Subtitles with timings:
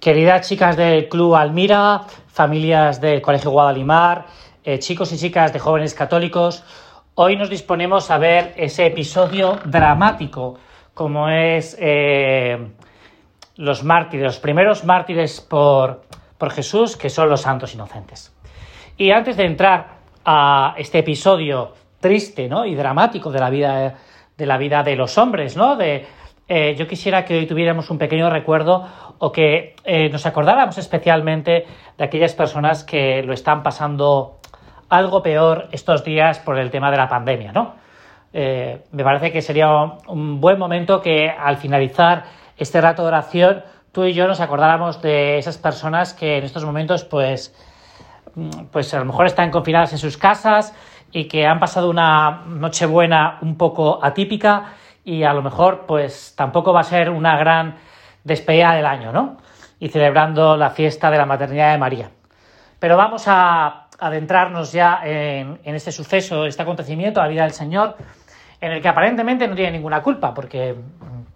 [0.00, 4.24] Queridas chicas del Club Almira, familias del Colegio Guadalimar,
[4.64, 6.64] eh, chicos y chicas de jóvenes católicos,
[7.16, 10.58] hoy nos disponemos a ver ese episodio dramático
[10.94, 12.70] como es eh,
[13.56, 16.00] los mártires, los primeros mártires por,
[16.38, 18.32] por Jesús, que son los santos inocentes.
[18.96, 22.64] Y antes de entrar a este episodio triste ¿no?
[22.64, 23.94] y dramático de la vida
[24.38, 25.76] de la vida de los hombres, ¿no?
[25.76, 26.06] De,
[26.52, 28.84] eh, yo quisiera que hoy tuviéramos un pequeño recuerdo
[29.18, 31.64] o que eh, nos acordáramos especialmente
[31.96, 34.40] de aquellas personas que lo están pasando
[34.88, 37.76] algo peor estos días por el tema de la pandemia, ¿no?
[38.32, 39.68] Eh, me parece que sería
[40.08, 42.24] un buen momento que al finalizar
[42.56, 46.64] este rato de oración tú y yo nos acordáramos de esas personas que en estos
[46.64, 47.54] momentos pues,
[48.72, 50.74] pues a lo mejor están confinadas en sus casas
[51.12, 54.74] y que han pasado una Nochebuena un poco atípica
[55.10, 57.74] y a lo mejor pues tampoco va a ser una gran
[58.22, 59.38] despedida del año, ¿no?
[59.80, 62.10] Y celebrando la fiesta de la maternidad de María.
[62.78, 67.96] Pero vamos a adentrarnos ya en, este suceso, este acontecimiento, la vida del Señor,
[68.60, 70.76] en el que aparentemente no tiene ninguna culpa, porque,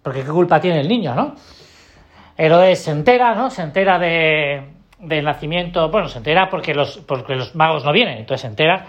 [0.01, 1.35] porque qué culpa tiene el niño, ¿no?
[2.37, 3.49] Herodes se entera, ¿no?
[3.49, 8.19] Se entera de, del nacimiento, bueno, se entera porque los, porque los magos no vienen,
[8.19, 8.85] entonces se entera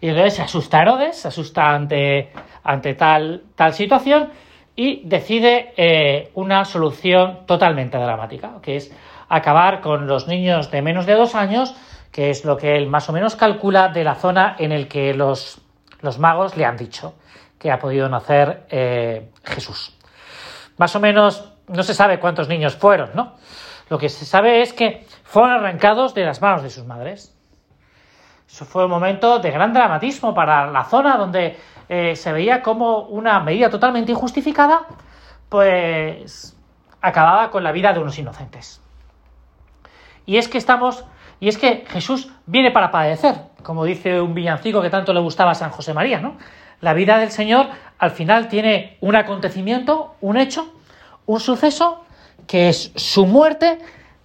[0.00, 2.30] y entonces se asusta Herodes, se asusta ante,
[2.62, 4.30] ante tal, tal situación
[4.76, 8.94] y decide eh, una solución totalmente dramática, que es
[9.28, 11.74] acabar con los niños de menos de dos años,
[12.12, 15.14] que es lo que él más o menos calcula de la zona en el que
[15.14, 15.60] los,
[16.00, 17.14] los magos le han dicho
[17.58, 19.96] que ha podido nacer eh, Jesús.
[20.76, 23.34] Más o menos no se sabe cuántos niños fueron, ¿no?
[23.90, 27.36] Lo que se sabe es que fueron arrancados de las manos de sus madres.
[28.48, 31.56] Eso fue un momento de gran dramatismo para la zona donde
[31.88, 34.86] eh, se veía como una medida totalmente injustificada,
[35.48, 36.56] pues
[37.00, 38.80] acababa con la vida de unos inocentes.
[40.24, 41.04] Y es que estamos,
[41.40, 45.52] y es que Jesús viene para padecer, como dice un villancico que tanto le gustaba
[45.52, 46.36] a San José María, ¿no?
[46.80, 47.66] La vida del Señor
[47.98, 50.72] al final tiene un acontecimiento, un hecho,
[51.26, 52.04] un suceso,
[52.46, 53.78] que es su muerte,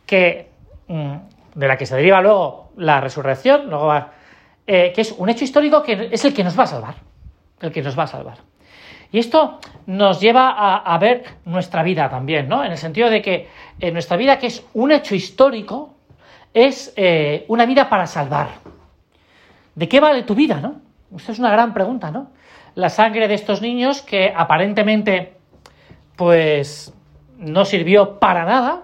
[0.05, 0.51] que
[0.87, 1.15] mm,
[1.55, 3.93] de la que se deriva luego la resurrección, luego
[4.65, 6.95] eh, que es un hecho histórico que es el que nos va a salvar,
[7.61, 8.37] el que nos va a salvar.
[9.11, 12.63] Y esto nos lleva a, ver nuestra vida también, ¿no?
[12.63, 13.47] En el sentido de que
[13.79, 15.93] eh, nuestra vida, que es un hecho histórico,
[16.53, 18.49] es eh, una vida para salvar.
[19.75, 20.81] ¿De qué vale tu vida, no?
[21.15, 22.31] Esta es una gran pregunta, ¿no?
[22.73, 25.33] La sangre de estos niños que aparentemente,
[26.15, 26.91] pues,
[27.37, 28.83] no sirvió para nada,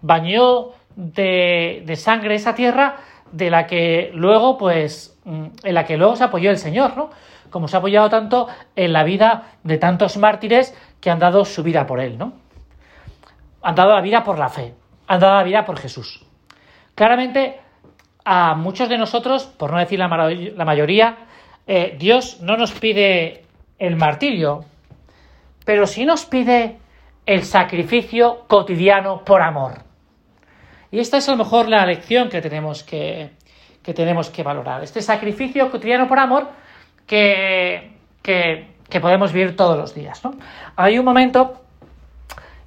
[0.00, 2.96] bañó de, sangre esa tierra
[3.32, 7.10] de la que luego, pues, mm, en la que luego se apoyó el Señor, ¿no?
[7.50, 11.62] Como se ha apoyado tanto en la vida de tantos mártires que han dado su
[11.62, 12.32] vida por Él, ¿no?
[13.62, 14.74] Han dado la vida por la fe,
[15.06, 16.24] han dado la vida por Jesús.
[16.94, 17.60] Claramente,
[18.24, 21.16] a muchos de nosotros, por no decir la, mayoría,
[21.66, 23.44] eh, Dios no nos pide
[23.78, 24.64] el martirio,
[25.64, 26.78] pero sí nos pide
[27.24, 29.87] el sacrificio cotidiano por amor.
[30.90, 33.30] Y esta es a lo mejor la lección que tenemos que,
[33.82, 34.82] tenemos que valorar.
[34.82, 36.48] Este sacrificio cotidiano por amor
[37.06, 40.24] que, que, podemos vivir todos los días.
[40.24, 40.34] ¿no?
[40.76, 41.62] Hay un momento,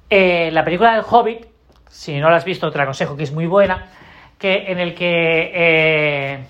[0.08, 1.46] eh, la película del Hobbit,
[1.88, 3.88] si no la has visto te la aconsejo que es muy buena,
[4.38, 6.46] que, en el que eh,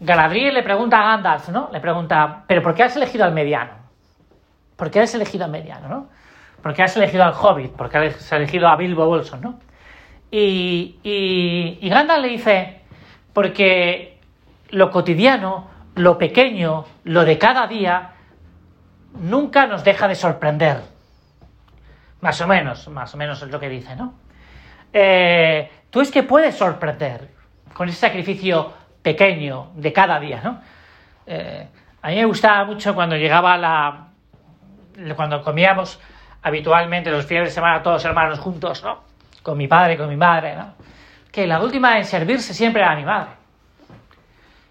[0.00, 1.68] Galadriel le pregunta a Gandalf, ¿no?
[1.72, 3.72] Le pregunta, ¿pero por qué has elegido al mediano?
[4.76, 6.08] ¿Por qué has elegido al mediano, no?
[6.62, 7.72] ¿Por qué has elegido al Hobbit?
[7.72, 9.58] ¿Por qué has elegido a Bilbo Bolson, no?
[10.30, 12.80] Y, y, Gandalf le dice,
[13.32, 14.18] porque
[14.70, 18.12] lo cotidiano, lo pequeño, lo de cada día,
[19.18, 20.82] nunca nos deja de sorprender.
[22.20, 24.14] Más o menos, más o menos es lo que dice, ¿no?
[24.92, 27.28] Eh, tú es que puedes sorprender
[27.72, 30.60] con ese sacrificio pequeño de cada día, ¿no?
[31.26, 31.66] Eh,
[32.02, 34.08] a mí me gustaba mucho cuando llegaba la...
[35.16, 36.00] cuando comíamos
[36.42, 39.09] habitualmente los fines de semana todos hermanos juntos, ¿no?
[39.42, 40.74] Con mi padre, con mi madre, ¿no?
[41.30, 43.30] Que la última en servirse siempre era mi madre.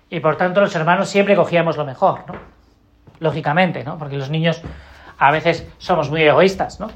[0.10, 2.36] Y por tanto los hermanos siempre cogíamos lo mejor, ¿no?
[3.20, 3.98] Lógicamente, ¿no?
[3.98, 4.62] Porque los niños
[5.18, 6.90] a veces somos muy egoístas, ¿no?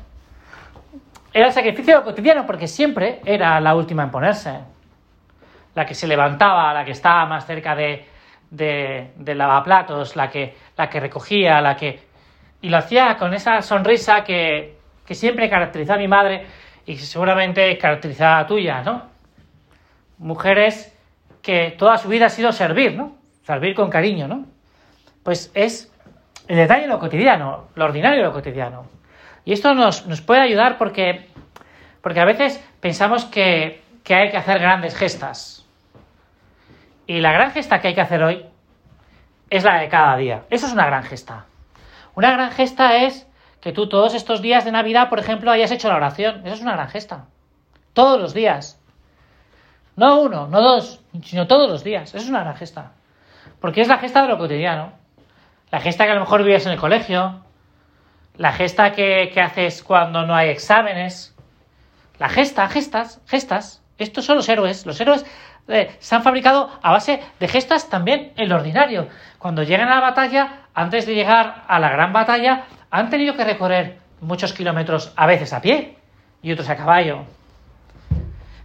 [1.33, 4.59] Era el sacrificio cotidiano porque siempre era la última en ponerse.
[5.75, 8.05] La que se levantaba, la que estaba más cerca de,
[8.51, 11.99] de, de lavaplatos, la que, la que recogía, la que...
[12.61, 16.45] Y lo hacía con esa sonrisa que, que siempre caracterizaba a mi madre
[16.85, 19.03] y seguramente caracterizada tuya, ¿no?
[20.18, 20.97] Mujeres
[21.41, 23.15] que toda su vida ha sido servir, ¿no?
[23.44, 24.45] Servir con cariño, ¿no?
[25.24, 25.91] Pues es
[26.47, 28.85] el detalle de lo cotidiano, lo ordinario de lo cotidiano.
[29.45, 31.27] Y esto nos, puede ayudar porque,
[32.01, 35.65] Porque a veces pensamos que, que hay que hacer grandes gestas.
[37.07, 38.45] Y la gran gesta que hay que hacer hoy
[39.50, 40.44] es la de cada día.
[40.50, 41.45] Eso es una gran gesta.
[42.15, 43.27] Una gran gesta es
[43.63, 46.42] que tú todos estos días de Navidad, por ejemplo, hayas hecho la oración.
[46.44, 47.27] Eso es una gran gesta.
[47.94, 48.77] Todos los días.
[49.95, 52.10] No uno, no dos, sino todos los días.
[52.10, 52.92] Eso es una gran gesta.
[53.62, 54.92] Porque es la gesta de lo cotidiano.
[55.71, 57.42] La gesta que a lo mejor vives en el colegio.
[58.36, 61.33] La gesta que, haces cuando no hay exámenes.
[62.19, 63.81] La gesta, gestas, gestas.
[63.98, 64.86] Estos son los héroes.
[64.86, 65.25] Los héroes
[65.69, 69.07] eh, se han fabricado a base de gestas también en lo ordinario.
[69.38, 73.43] Cuando llegan a la batalla, antes de llegar a la gran batalla, han tenido que
[73.43, 75.97] recorrer muchos kilómetros, a veces a pie
[76.43, 77.23] y otros a caballo.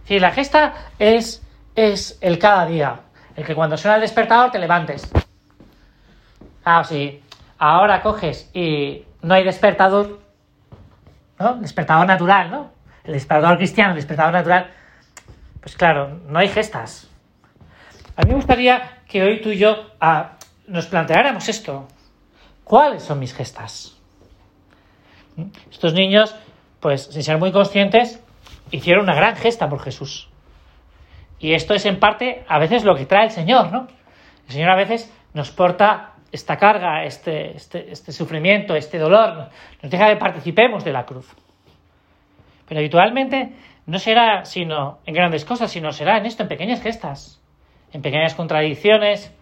[0.05, 1.43] Si la gesta es,
[1.75, 2.99] es el cada día,
[3.35, 5.11] el que cuando suena el despertador te levantes.
[6.63, 7.23] Ah, sí.
[7.57, 10.19] Ahora coges y no hay despertador,
[11.39, 11.55] ¿no?
[11.55, 12.71] Despertador natural, ¿no?
[13.03, 14.69] El despertador cristiano, el despertador natural
[15.59, 17.07] pues claro, no hay gestas.
[18.15, 20.33] A mí me gustaría que hoy tú y yo ah,
[20.67, 21.87] nos planteáramos esto.
[22.63, 23.98] ¿Cuáles son mis gestas?
[25.71, 26.35] Estos niños,
[26.79, 28.23] pues sin ser muy conscientes,
[28.71, 30.29] hicieron una gran gesta por Jesús.
[31.39, 33.87] Y esto es en parte a veces lo que trae el Señor, ¿no?
[34.47, 39.49] El Señor a veces nos porta esta carga, este, este, este sufrimiento, este dolor,
[39.81, 41.33] nos deja que participemos de la cruz.
[42.67, 43.53] Pero habitualmente
[43.85, 47.41] no será sino en grandes cosas, sino será en esto, en pequeñas gestas,
[47.91, 49.35] en pequeñas contradicciones,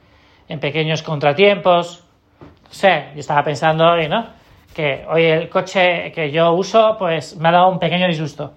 [0.47, 2.05] en pequeños contratiempos.
[2.39, 4.36] No sé, yo estaba pensando hoy, ¿no?
[4.77, 8.53] Que hoy el coche que yo uso, pues me ha dado un pequeño disgusto.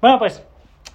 [0.00, 0.46] Bueno, pues,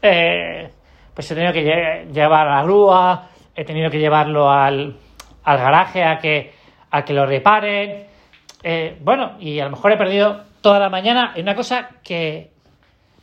[0.01, 0.71] eh,
[1.13, 4.95] pues he tenido que llevar a la grúa, he tenido que llevarlo al,
[5.43, 6.53] al garaje a que,
[6.91, 8.07] a que lo reparen.
[8.63, 12.51] Eh, bueno, y a lo mejor he perdido toda la mañana en una cosa que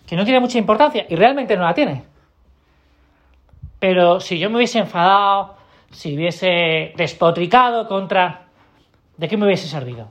[0.07, 2.05] que no tiene mucha importancia y realmente no la tiene.
[3.79, 5.57] Pero si yo me hubiese enfadado,
[5.91, 8.47] si hubiese despotricado contra...
[9.17, 10.11] ¿De qué me hubiese servido?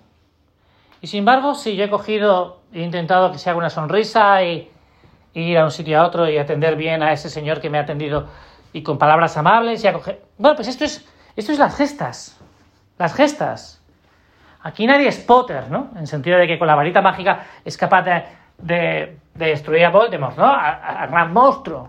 [1.05, 4.71] Y sin embargo, si yo he cogido, he intentado que se haga una sonrisa y,
[5.35, 7.81] ir a un sitio a otro y atender bien a ese señor que me ha
[7.81, 8.27] atendido
[8.73, 10.23] y con palabras amables y acoger...
[10.39, 12.41] Bueno, pues esto es, esto es las gestas.
[12.97, 13.83] Las gestas.
[14.63, 15.91] Aquí nadie es Potter, ¿no?
[15.95, 18.23] En sentido de que con la varita mágica es capaz de
[18.57, 20.51] de, destruir a Voldemort, ¿no?
[20.51, 21.87] Al gran monstruo.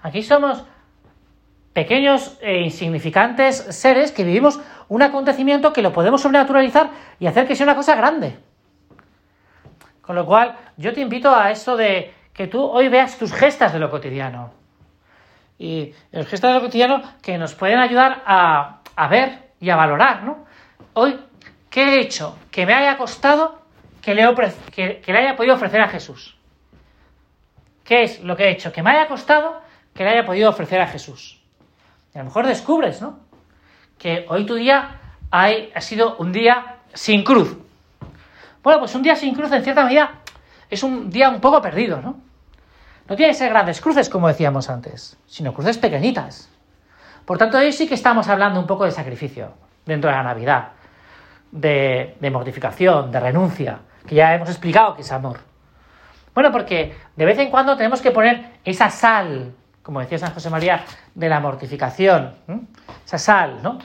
[0.00, 0.64] Aquí somos
[1.72, 7.54] pequeños e insignificantes seres que vivimos un acontecimiento que lo podemos sobrenaturalizar y hacer que
[7.54, 8.38] sea una cosa grande.
[10.02, 13.72] Con lo cual, yo te invito a eso de que tú hoy veas tus gestas
[13.72, 14.52] de lo cotidiano.
[15.58, 19.76] Y los gestas de lo cotidiano que nos pueden ayudar a, a ver y a
[19.76, 20.46] valorar, ¿no?
[20.94, 21.20] Hoy,
[21.68, 22.36] ¿qué he hecho?
[22.50, 23.60] Que me haya costado
[24.02, 24.26] que le,
[24.72, 26.36] que, le haya podido ofrecer a Jesús.
[27.84, 28.72] ¿Qué es lo que he hecho?
[28.72, 29.60] Que me haya costado
[29.94, 31.39] que le haya podido ofrecer a Jesús.
[32.14, 33.20] Y a lo mejor descubres, ¿no?
[33.98, 37.56] Que hoy tu día ha sido un día sin cruz.
[38.62, 40.20] Bueno, pues un día sin cruz, en cierta medida,
[40.68, 42.20] es un día un poco perdido, ¿no?
[43.08, 46.48] No tiene que ser grandes cruces, como decíamos antes, sino cruces pequeñitas.
[47.24, 49.52] Por tanto, hoy sí que estamos hablando un poco de sacrificio
[49.86, 50.68] dentro de la Navidad,
[51.50, 55.40] de mortificación, de renuncia, que ya hemos explicado que es amor.
[56.34, 60.50] Bueno, porque de vez en cuando tenemos que poner esa sal, como decía San José
[60.50, 60.84] María,
[61.14, 62.34] de la mortificación,
[63.04, 63.78] esa sal, ¿no?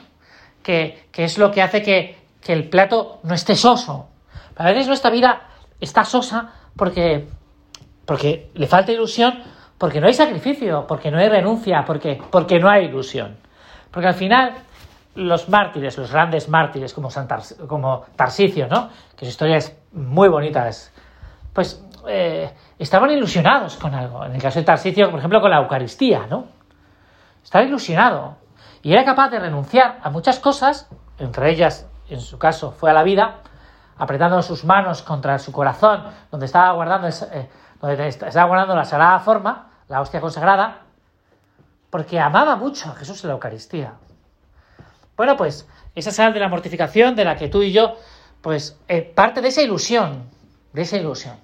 [0.62, 4.08] Que, es lo que hace que, que, el plato no esté soso.
[4.56, 5.42] A veces nuestra vida
[5.80, 7.28] está sosa porque,
[8.04, 9.42] porque le falta ilusión,
[9.78, 13.36] porque no hay sacrificio, porque no hay renuncia, porque, porque no hay ilusión.
[13.90, 14.54] Porque al final
[15.14, 17.08] los mártires, los grandes mártires como,
[17.66, 18.90] como Tarsicio, ¿no?
[19.16, 20.68] que su historia es muy bonita,
[21.52, 24.24] pues eh, estaban ilusionados con algo.
[24.24, 26.46] En el caso de Tarsicio, por ejemplo, con la Eucaristía, ¿no?
[27.42, 28.36] Estaba ilusionado
[28.82, 32.94] y era capaz de renunciar a muchas cosas, entre ellas, en su caso, fue a
[32.94, 33.40] la vida,
[33.98, 37.48] apretando sus manos contra su corazón, donde estaba guardando, eh,
[37.80, 40.82] donde estaba guardando la sagrada forma, la hostia consagrada,
[41.90, 43.94] porque amaba mucho a Jesús en la Eucaristía.
[45.16, 47.96] Bueno, pues esa sal de la mortificación de la que tú y yo,
[48.42, 50.28] pues eh, parte de esa ilusión,
[50.72, 51.36] de esa ilusión,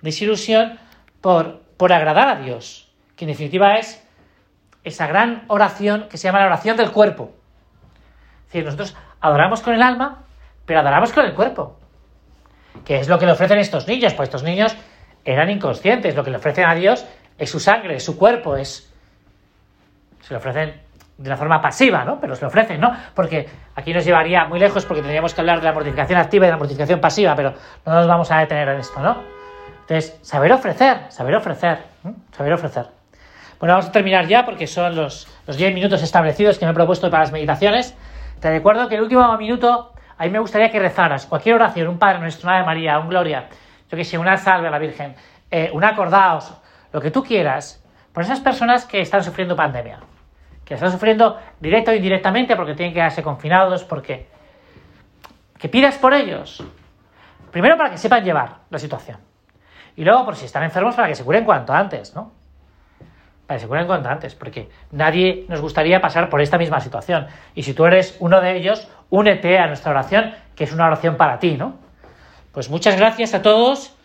[0.00, 0.78] de esa ilusión
[1.20, 4.04] por, por agradar a Dios, que en definitiva es
[4.84, 7.32] esa gran oración que se llama la oración del cuerpo.
[8.46, 10.24] Es decir, nosotros adoramos con el alma,
[10.64, 11.78] pero adoramos con el cuerpo.
[12.84, 14.14] ¿Qué es lo que le ofrecen estos niños?
[14.14, 14.76] Pues estos niños
[15.24, 16.14] eran inconscientes.
[16.14, 17.04] Lo que le ofrecen a Dios
[17.36, 18.92] es su sangre, es su cuerpo, es.
[20.22, 20.80] Se le ofrecen
[21.16, 22.20] de una forma pasiva, ¿no?
[22.20, 22.96] Pero se lo ofrecen, ¿no?
[23.14, 26.48] Porque aquí nos llevaría muy lejos porque tendríamos que hablar de la mortificación activa y
[26.48, 29.37] de la mortificación pasiva, pero no nos vamos a detener en esto, ¿no?
[29.88, 31.78] Entonces, saber ofrecer, saber ofrecer,
[32.32, 32.88] saber ofrecer.
[33.58, 36.74] Bueno, vamos a terminar ya porque son los, los 10 minutos establecidos que me he
[36.74, 37.96] propuesto para las meditaciones.
[38.38, 41.98] Te recuerdo que el último minuto, a mí me gustaría que rezaras cualquier oración, un
[41.98, 43.48] Padre Nuestro, una María, un Gloria,
[43.90, 45.14] yo que sé, una salve a la Virgen,
[45.50, 46.52] eh, un acordaos,
[46.92, 50.00] lo que tú quieras, por esas personas que están sufriendo pandemia,
[50.66, 54.28] que están sufriendo directo o indirectamente porque tienen que quedarse confinados, porque
[55.58, 56.62] que pidas por ellos.
[57.50, 59.27] Primero para que sepan llevar la situación.
[59.98, 62.30] Y luego, por si están enfermos, para que se curen cuanto antes, ¿no?
[63.48, 67.26] Para que se curen cuanto antes, porque nadie nos gustaría pasar por esta misma situación.
[67.56, 71.16] Y si tú eres uno de ellos, únete a nuestra oración, que es una oración
[71.16, 71.78] para ti, ¿no?
[72.52, 73.96] Pues muchas gracias a todos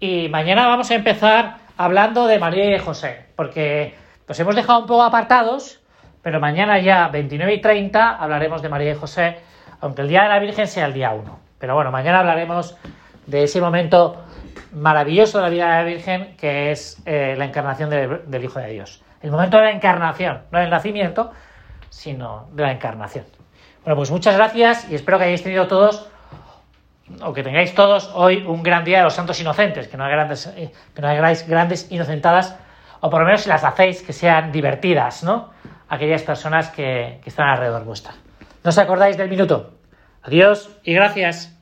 [0.00, 3.94] y mañana vamos a empezar hablando de María y José, porque
[4.26, 5.82] los hemos dejado un poco apartados,
[6.22, 9.36] pero mañana ya 29 y 30 hablaremos de María y José
[9.82, 11.40] aunque el Día de la Virgen sea el día 1.
[11.58, 12.78] Pero bueno, mañana hablaremos
[13.26, 14.22] de ese momento
[14.72, 18.68] maravilloso de la vida de la Virgen, que es eh, la encarnación del Hijo de
[18.68, 19.02] Dios.
[19.20, 21.30] El momento de la encarnación, no del nacimiento,
[21.90, 23.24] sino de la encarnación.
[23.84, 26.08] Bueno, pues muchas gracias y espero que hayáis tenido todos,
[27.22, 30.46] o que tengáis todos hoy un gran día de los santos inocentes, que no, grandes,
[30.46, 32.56] eh, que no hagáis grandes inocentadas,
[33.00, 35.50] o por lo menos si las hacéis, que sean divertidas, ¿no?
[35.88, 38.14] Aquellas personas que, que están alrededor vuestra.
[38.64, 39.74] ¿No os acordáis del minuto?
[40.22, 41.61] Adiós y gracias.